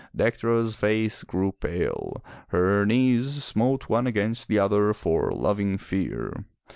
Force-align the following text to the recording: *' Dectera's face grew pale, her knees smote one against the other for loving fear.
*' 0.11 0.15
Dectera's 0.17 0.73
face 0.75 1.21
grew 1.21 1.51
pale, 1.51 2.25
her 2.47 2.87
knees 2.87 3.43
smote 3.43 3.87
one 3.87 4.07
against 4.07 4.47
the 4.47 4.57
other 4.57 4.93
for 4.93 5.31
loving 5.31 5.77
fear. 5.77 6.45